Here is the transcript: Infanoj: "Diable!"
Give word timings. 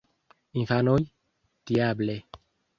Infanoj: 0.61 0.97
"Diable!" 1.73 2.17